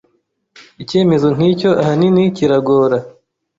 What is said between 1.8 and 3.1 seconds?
ahanini kiragora